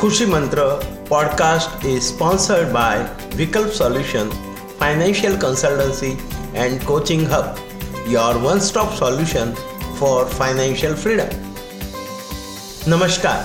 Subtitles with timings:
[0.00, 3.00] Khushi Mantra podcast is sponsored by
[3.36, 4.28] Vikalp solution
[4.78, 6.18] financial consultancy
[6.54, 7.44] and coaching hub
[8.12, 9.52] your one stop solution
[9.98, 11.26] for financial freedom
[12.90, 13.44] નમસ્કાર.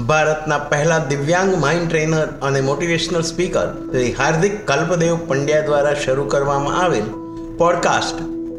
[0.00, 6.84] ભારતના પહેલા દિવ્યાંગ mind trainer અને motivational speaker Shri Hardik Kalpdev Pandya દ્વારા શરૂ કરવામાં
[6.84, 7.04] આવેલ
[7.58, 8.16] પોડકાસ્ટ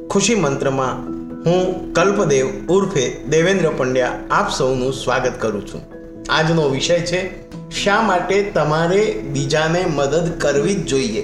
[0.09, 1.05] ખુશી મંત્રમાં
[1.49, 5.98] હું કલ્પદેવ ઉર્ફે દેવેન્દ્ર પંડ્યા આપ સૌનું સ્વાગત કરું છું.
[6.29, 7.49] આજનો વિષય છે,
[7.83, 11.23] શા માટે તમારે બીજાને મદદ કરવી જ જોઈએ?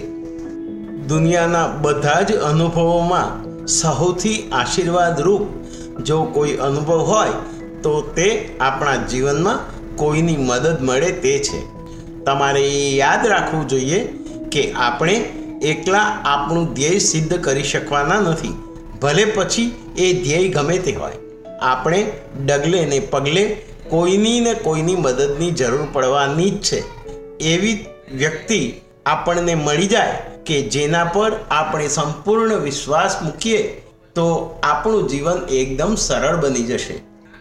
[1.08, 5.42] દુનિયાના બધા જ અનુભવોમાં સૌથી આશીર્વાદરૂપ
[6.02, 7.30] જો કોઈ અનુભવ હોય,
[7.84, 9.60] તો તે આપણા જીવનમાં
[9.96, 11.62] કોઈની મદદ મળે તે છે.
[12.24, 14.14] તમારે એ યાદ રાખવું જોઈએ
[14.52, 15.14] કે આપણે
[15.62, 18.54] એકલા આપણું ધ્યેય સિદ્ધ કરી શકવાના નથી.
[19.02, 21.14] ભલે પછી એ ધ્યેય ગમે તે હોય.
[21.62, 22.12] આપણે
[22.46, 26.84] ડગલે ને પગલે કોઈની ને કોઈની મદદની જરૂર પડવાની જ છે.
[27.40, 28.74] એવી વ્યક્તિ
[29.06, 33.82] આપણને મળી જાય કે જેના પર આપણે સંપૂર્ણ વિશ્વાસ મૂકીએ,
[34.16, 36.94] તો આપણું જીવન એકદમ સરળ બની જશે.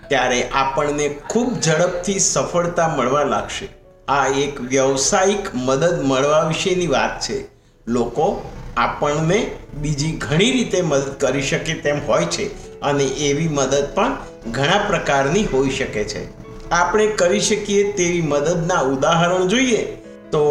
[0.08, 3.68] ત્યારે આપણને ખૂબ ઝડપથી સફળતા મળવા લાગશે.
[4.08, 7.44] આ એક વ્યવસાયિક મદદ મળવા વિશેની વાત છે.
[7.86, 14.16] લોકો આપણને બીજી ઘણી રીતે મદદ કરી શકે તેમ હોય છે અને એવી મદદ પણ
[14.52, 16.43] ઘણા પ્રકારની હોઈ શકે છે.
[16.70, 19.98] આપણે કરી શકીએ તેવી મદદના ઉદાહરણ જોઈએ
[20.30, 20.42] તો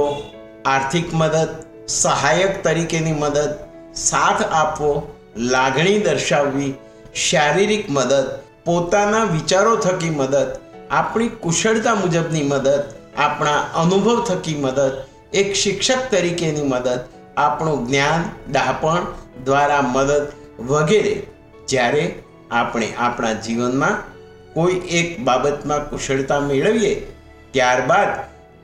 [0.66, 1.50] આર્થિક મદદ,
[1.88, 3.52] સહાયક તરીકેની મદદ,
[3.94, 4.92] સાથ આપવો,
[5.36, 6.76] લાગણી દર્શાવવી,
[7.14, 8.28] શારીરિક મદદ,
[8.66, 10.48] પોતાના વિચારો થકી મદદ,
[10.92, 12.80] આપણી કુશળતા મુજબની મદદ,
[13.18, 14.94] આપણા અનુભવ થકી મદદ,
[15.34, 17.00] એક શિક્ષક તરીકેની મદદ,
[17.38, 19.04] આપણું જ્ઞાન ડાપણ
[19.46, 20.24] દ્વારા મદદ
[20.60, 21.28] વગેરે
[21.68, 22.16] જ્યારે
[22.52, 24.13] આપણે આપણા જીવનમાં
[24.54, 27.08] કોઈ એક બાબતમાં કુશળતા મેળવીએ,
[27.52, 28.08] ત્યારબાદ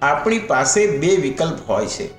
[0.02, 2.10] આપણી પાસે બે વિકલ્પ હોય છે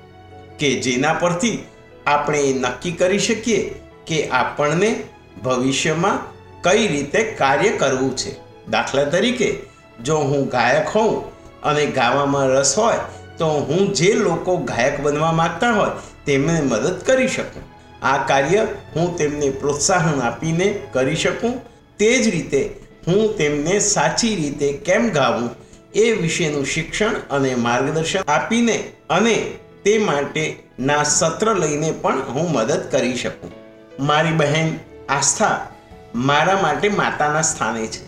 [0.59, 1.63] કે જેના પરથી
[2.07, 3.75] આપણે નક્કી કરી શકીએ
[4.07, 5.03] કે આપણને
[5.43, 6.19] ભવિષ્યમાં
[6.61, 8.35] કઈ રીતે કાર્ય કરવું છે.
[8.69, 9.59] દાખલા તરીકે,
[10.03, 11.23] જો હું ગાયક હોઉં
[11.63, 12.95] અને ગાવામાં રસ હોય,
[13.37, 15.89] તો હું જે લોકો ગાયક બનવા માગતા હોય,
[16.25, 17.63] તેમને મદદ કરી શકું.
[18.05, 21.61] આ કાર્ય હું તેમને પ્રોત્સાહન આપીને કરી શકું.
[21.97, 25.49] તે જ રીતે હું તેમને સાચી રીતે કેમ ગાવું?
[25.93, 29.53] એ વિશેનું શિક્ષણ અને માર્ગદર્શન આપીને અને
[29.83, 33.51] તે માટેના સત્ર લઈને પણ હું મદદ કરી શકું.
[33.99, 34.79] મારી બહેન,
[35.09, 35.67] આસ્થા
[36.15, 38.05] મારા માટે માતાના સ્થાને છે.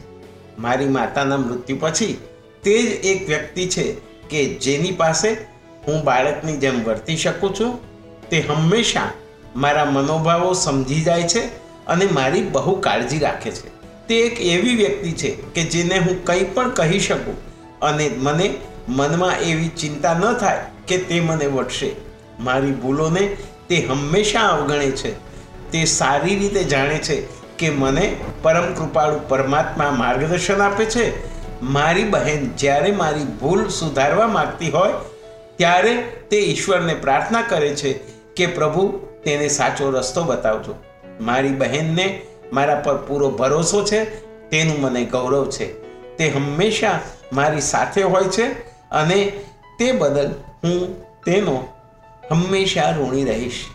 [0.60, 2.18] મારી માતાના મૃત્યુ પછી
[2.64, 3.94] તે જ એક વ્યક્તિ છે
[4.30, 5.34] કે જેની પાસે
[5.88, 7.80] હું બાળકની જેમ વર્તી શકું છું.
[8.30, 9.12] તે હંમેશા
[9.56, 11.42] મારા મનોભાવો સમજી જાય છે
[11.86, 13.73] અને મારી બહુ કાળજી રાખે છે.
[14.08, 17.38] તે એક એવી વ્યક્તિ છે કે જેને હું કંઈ પણ કહી શકું
[17.80, 18.48] અને મને
[18.90, 21.90] મનમાં એવી ચિંતા ન થાય કે તે મને વટશે.
[22.40, 23.24] મારી ભૂલોને
[23.70, 25.12] તે હંમેશા અવગણે છે.
[25.72, 27.22] તે સારી રીતે જાણે છે
[27.58, 31.06] કે મને પરમ કૃપાળુ પરમાત્મા માર્ગદર્શન આપે છે.
[31.64, 34.94] મારી બહેન જ્યારે મારી ભૂલ સુધારવા માગતી હોય,
[35.58, 35.94] ત્યારે
[36.30, 37.94] તે ઈશ્વરને પ્રાર્થના કરે છે
[38.36, 38.84] કે પ્રભુ
[39.24, 40.76] તેને સાચો રસ્તો બતાવજો.
[41.22, 42.22] મારી બહેનને
[42.52, 44.04] મારા પર પૂરો ભરોસો છે,
[44.50, 45.84] તેનું મને ગૌરવ છે.
[46.18, 47.00] તે હંમેશા
[47.34, 48.46] મારી સાથે હોય છે
[48.90, 49.32] અને
[49.80, 50.32] તે બદલ
[50.64, 51.68] હું તેનો
[52.32, 53.66] હંમેશા ઋણી રહીશ.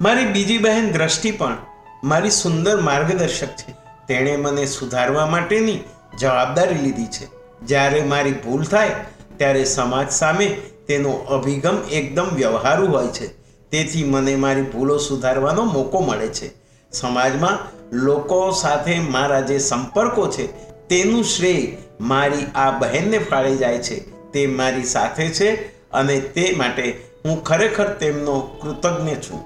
[0.00, 1.56] મારી બીજી બહેન દ્રષ્ટિ પણ
[2.04, 3.74] મારી સુંદર માર્ગદર્શક છે.
[4.08, 5.78] તેણે મને સુધારવા માટેની
[6.20, 7.26] જવાબદારી લીધી છે.
[7.62, 8.90] જ્યારે મારી ભૂલ થાય,
[9.36, 10.46] ત્યારે સમાજ સામે
[10.88, 13.26] તેનો અભિગમ એકદમ વ્યવહારુ હોય છે.
[13.70, 16.65] તેથી મને મારી ભૂલો સુધારવાનો મોકો મળે છે.
[16.92, 17.58] સમાજમાં
[17.96, 20.46] લોકો સાથે મારા જે સંપર્કો છે,
[20.88, 24.00] તેનું શ્રેય મારી આ બહેનને ફાળે જાય છે.
[24.32, 29.40] તે મારી સાથે છે અને તે માટે હું ખરેખર તેમનો કૃતજ્ઞ છું.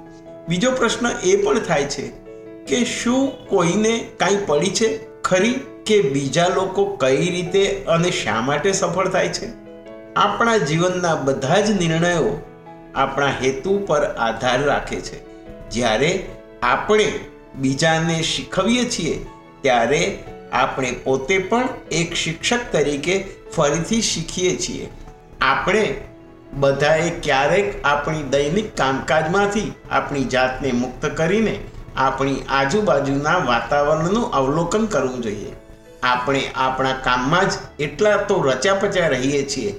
[0.48, 2.08] બીજો પ્રશ્ન એ પણ થાય છે
[2.66, 8.72] કે શું કોઈને કાંઈ પડી છે ખરી કે બીજા લોકો કઈ રીતે અને શા માટે
[8.72, 9.46] સફળ થાય છે?
[10.16, 12.42] આપણા જીવનના બધા જ નિર્ણયો
[12.94, 15.22] આપણા હેતુ પર આધાર રાખે છે.
[15.68, 16.26] જ્યારે
[16.62, 17.12] આપણે
[17.54, 19.26] બીજાને શીખવીએ છીએ,
[19.62, 23.14] ત્યારે આપણે પોતે પણ એક શિક્ષક તરીકે
[23.56, 24.88] ફરીથી શીખીએ છીએ.
[25.40, 25.94] આપણે
[26.52, 31.58] બધાએ ક્યારેક આપણી દૈનિક કામકાજમાંથી આપણી જાતને મુક્ત કરીને
[31.96, 35.52] આપણી આજુબાજુના વાતાવરણનું અવલોકન કરવું જોઈએ.
[36.02, 39.72] આપણે આપણા કામમાં જ એટલા તો રચ્યા રહીએ છીએ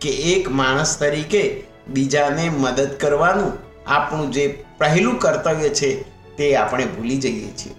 [0.00, 3.52] કે એક માણસ તરીકે બીજાને મદદ કરવાનું
[3.86, 7.74] આપણું જે પહેલું કર્તવ્ય છે તે આપણે ભૂલી જઈએ છીએ.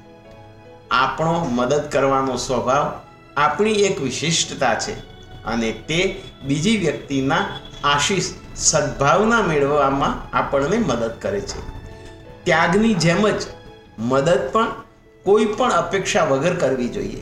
[0.92, 3.00] આપણો મદદ કરવાનો સ્વભાવ
[3.38, 5.00] આપણી એક વિશિષ્ટતા છે
[5.44, 7.46] અને તે બીજી વ્યક્તિના
[7.84, 8.24] આશીષ
[8.56, 11.60] સદભાવના મેળવવામાં આપણને મદદ કરે છે.
[12.44, 13.42] ત્યાગની જેમ જ
[14.00, 14.68] મદદ પણ
[15.24, 17.22] કોઈ પણ અપેક્ષા વગર કરવી જોઈએ.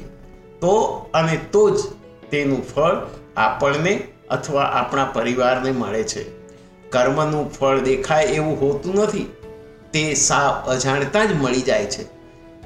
[0.62, 0.76] તો
[1.14, 1.80] અને તો જ
[2.32, 2.96] તેનું ફળ
[3.38, 6.24] આપણને અથવા આપણા પરિવારને મળે છે.
[6.90, 9.32] કર્મનું ફળ દેખાય એવું હોતું નથી.
[9.94, 12.04] તે સાવ અજાણતા જ મળી જાય છે.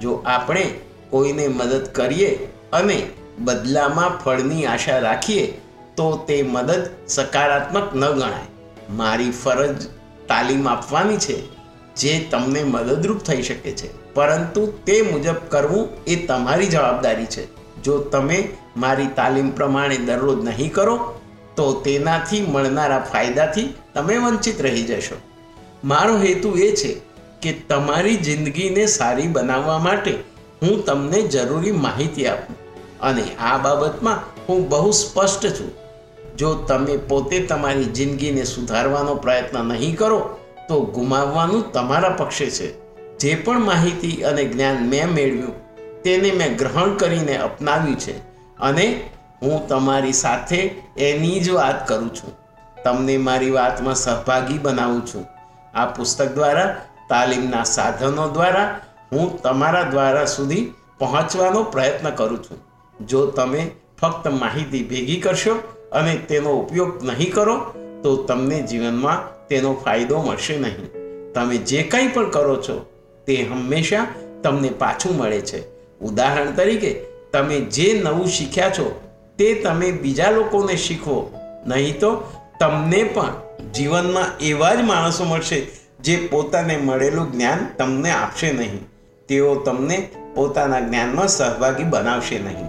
[0.01, 0.73] જો આપણે
[1.09, 3.07] કોઈને મદદ કરીએ અને
[3.39, 5.61] બદલામાં ફળની આશા રાખીએ,
[5.97, 8.47] તો તે મદદ સકારાત્મક ન ગણાય.
[8.89, 9.87] મારી ફરજ
[10.27, 11.41] તાલીમ આપવાની છે,
[11.95, 14.13] જે તમને મદદરૂપ થઈ શકે છે.
[14.13, 17.47] પરંતુ તે મુજબ કરવું એ તમારી જવાબદારી છે.
[17.83, 21.19] જો તમે મારી તાલીમ પ્રમાણે દરરોજ નહીં કરો,
[21.55, 25.15] તો તેનાથી મળનારા ફાયદાથી તમે વંચિત રહી જશો.
[25.83, 27.10] મારો હેતુ એ છે
[27.41, 30.11] કે તમારી જિંદગીને સારી બનાવવા માટે
[30.61, 32.55] હું તમને જરૂરી માહિતી આપું.
[33.01, 35.71] અને આ બાબતમાં હું બહુ સ્પષ્ટ છું.
[36.37, 40.37] જો તમે પોતે તમારી જિંદગીને સુધારવાનો પ્રયત્ન નહીં કરો,
[40.69, 42.81] તો ગુમાવવાનું તમારા પક્ષે છે.
[43.17, 45.53] જે પણ માહિતી અને જ્ઞાન મેં મેળવ્યું,
[46.03, 48.17] તેને મેં ગ્રહણ કરીને અપનાવ્યું છે.
[48.57, 49.09] અને
[49.41, 52.37] હું તમારી સાથે એની જ વાત કરું છું.
[52.83, 55.25] તમને મારી વાતમાં સહભાગી બનાવું છું.
[55.77, 58.67] આ પુસ્તક દ્વારા તાલીમના સાધનો દ્વારા
[59.11, 60.63] હું તમારા દ્વારા સુધી
[60.99, 62.59] પહોંચવાનો પ્રયત્ન કરું છું.
[63.07, 63.61] જો તમે
[64.01, 65.55] ફક્ત માહિતી ભેગી કરશો
[65.91, 67.55] અને તેનો ઉપયોગ નહીં કરો,
[68.03, 70.87] તો તમને જીવનમાં તેનો ફાયદો મળશે નહીં.
[71.33, 72.75] તમે જે કંઈ પણ કરો છો,
[73.27, 74.07] તે હંમેશા
[74.43, 75.59] તમને પાછું મળે છે.
[75.99, 76.91] ઉદાહરણ તરીકે,
[77.33, 78.87] તમે જે નવું શીખ્યા છો,
[79.37, 81.19] તે તમે બીજા લોકોને શીખવો.
[81.67, 82.11] નહીં તો
[82.59, 83.33] તમને પણ
[83.71, 85.59] જીવનમાં એવા જ માણસો મળશે
[86.03, 88.87] જે પોતાને મળેલું જ્ઞાન તમને આપશે નહીં.
[89.27, 92.65] તેઓ તમને પોતાના જ્ઞાનમાં સહભાગી બનાવશે નહીં.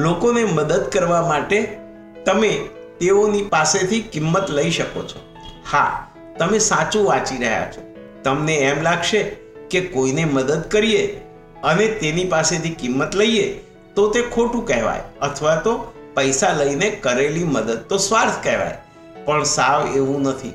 [0.00, 1.78] લોકોને મદદ કરવા માટે
[2.26, 2.60] તમે
[3.00, 5.36] તેઓની પાસેથી કિંમત લઈ શકો છો.
[5.72, 7.94] હા, તમે સાચું વાંચી રહ્યા છો.
[8.24, 9.22] તમને એમ લાગશે
[9.70, 11.20] કે કોઈને મદદ કરીએ
[11.62, 13.60] અને તેની પાસેથી કિંમત લઈએ
[13.94, 18.78] તો તે ખોટું કહેવાય અથવા તો પૈસા લઈને કરેલી મદદ તો સ્વાર્થ કહેવાય.
[19.24, 20.54] પણ સાવ એવું નથી.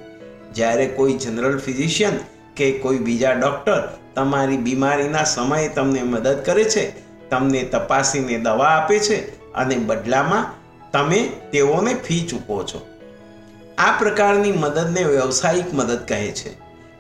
[0.58, 2.20] જ્યારે કોઈ જનરલ ફિઝિશિયન
[2.56, 3.82] કે કોઈ બીજા ડૉક્ટર
[4.16, 6.84] તમારી બીમારીના સમયે તમને મદદ કરે છે,
[7.30, 9.18] તમને તપાસીને દવા આપે છે
[9.54, 10.46] અને બદલામાં
[10.92, 11.20] તમે
[11.52, 12.80] તેઓને ફી ચૂકવો છો.
[13.78, 16.52] આ પ્રકારની મદદને વ્યવસાયિક મદદ કહે છે.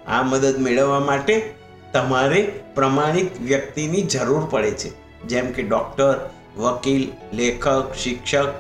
[0.08, 1.36] આ મદદ મેળવવા માટે
[1.94, 2.42] તમારે
[2.76, 4.90] પ્રમાણિત વ્યક્તિની જરૂર પડે છે.
[5.28, 6.16] જેમ કે ડૉક્ટર,
[6.58, 8.52] વકીલ, લેખક, શિક્ષક,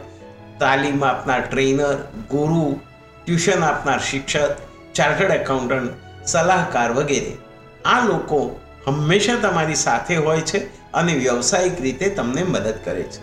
[0.59, 1.97] તાલીમ આપનાર ટ્રેનર,
[2.29, 2.79] ગુરુ,
[3.25, 4.55] ટ્યુશન આપનાર શિક્ષક
[4.97, 5.93] ચાર્ટર્ડ એકાઉન્ટન્ટ,
[6.27, 7.37] સલાહકાર વગેરે.
[7.85, 13.19] આ લોકો હંમેશા તમારી સાથે હોય છે અને વ્યવસાયિક રીતે તમને મદદ કરે છે.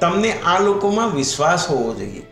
[0.00, 2.22] તમને આ લોકોમાં વિશ્વાસ હોવો જોઈએ.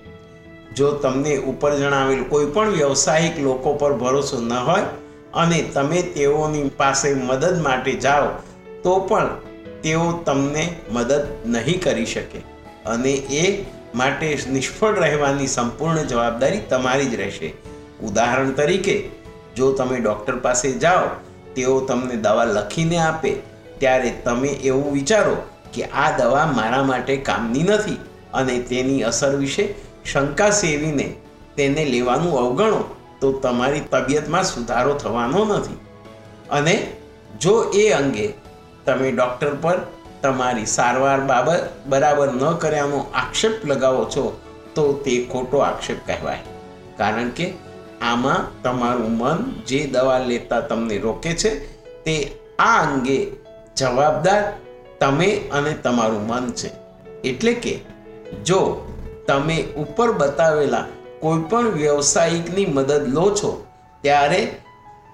[0.76, 4.82] જો તમને ઉપર જણાવેલ કોઈ પણ વ્યવસાયિક લોકો પર ભરોસો ન હોય
[5.34, 8.29] અને તમે તેઓની પાસે મદદ માટે જાઓ,
[8.82, 9.40] તો પણ
[9.82, 12.38] તેઓ તમને મદદ નહીં કરી શકે.
[12.87, 13.64] અને એ
[13.94, 17.71] માટે નિષ્ફળ રહેવાની સંપૂર્ણ જવાબદારી તમારી જ રહેશે.
[18.02, 19.10] ઉદાહરણ તરીકે,
[19.56, 21.08] જો તમે ડૉક્ટર પાસે જાઓ,
[21.54, 23.32] તેઓ તમને દવા લખીને આપે,
[23.78, 25.37] ત્યારે તમે એવું વિચારો
[25.72, 28.00] કે આ દવા મારા માટે કામની નથી
[28.32, 31.16] અને તેની અસર વિશે શંકા સેવીને
[31.56, 32.82] તેને લેવાનું અવગણો,
[33.20, 35.79] તો તમારી તબિયતમાં સુધારો થવાનો નથી.
[36.50, 36.93] અને
[37.41, 38.27] જો એ અંગે
[38.86, 39.79] તમે ડૉક્ટર પર
[40.22, 44.41] તમારી સારવાર બાબત બરાબર ન કર્યાનો આક્ષેપ લગાવો છો,
[44.74, 46.38] તો તે ખોટો આક્ષેપ કહેવાય.
[46.96, 47.53] કારણ કે
[48.03, 51.51] આમાં તમારું મન જે દવા લેતા તમને રોકે છે,
[52.05, 53.27] તે આ અંગે
[53.77, 54.53] જવાબદાર
[55.01, 56.71] તમે અને તમારું મન છે.
[57.25, 57.81] એટલે કે,
[58.44, 58.61] જો
[59.27, 60.87] તમે ઉપર બતાવેલા
[61.21, 63.67] કોઈ પણ વ્યવસાયિકની મદદ લો છો,
[64.03, 64.41] ત્યારે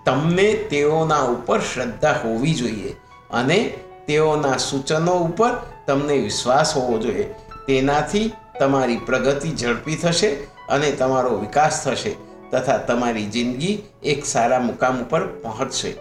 [0.05, 2.97] તમને તેઓના ઉપર શ્રદ્ધા હોવી જોઈએ
[3.31, 3.59] અને
[4.07, 5.51] તેઓના સૂચનો ઉપર
[5.87, 7.25] તમને વિશ્વાસ હોવો જોઈએ.
[7.67, 10.31] તેનાથી તમારી પ્રગતિ ઝડપી થશે
[10.69, 12.28] અને તમારો વિકાસ થશે.
[12.53, 15.95] તથા તમારી જિંદગી એક સારા મુકામ ઉપર પહોંચશે.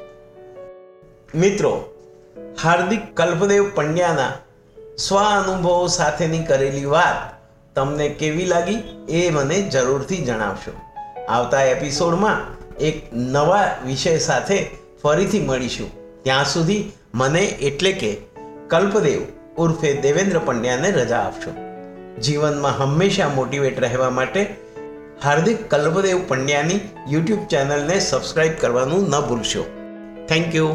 [1.36, 1.94] મિત્રો,
[2.64, 4.32] હાર્દિક કલ્પદેવ પંડ્યાના
[4.98, 7.38] સ્વ અનુભવો સાથેની કરેલી વાત
[7.76, 10.72] તમને કેવી લાગી એ મને જરૂરથી જણાવશો.
[11.30, 14.70] આવતા એપિસોડમાં એક નવા વિષય સાથે
[15.04, 15.92] ફરીથી મળીશું.
[16.24, 18.18] ત્યાં સુધી મને એટલે કે
[18.68, 19.22] કલ્પદેવ
[19.58, 21.52] ઉર્ફે દેવેન્દ્ર પંડ્યાને રજા આપશો.
[22.22, 24.67] જીવનમાં હંમેશા મોટિવેટ રહેવા માટે
[25.24, 29.64] હાર્દિક કલ્પદેવ પંડ્યાની યુટ્યુબ ચેનલને સબસ્ક્રાઇબ કરવાનું ન ભૂલશો.
[30.28, 30.68] Thank you